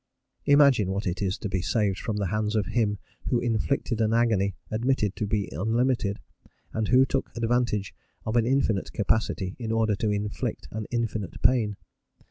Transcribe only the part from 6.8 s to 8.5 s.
who took advantage of an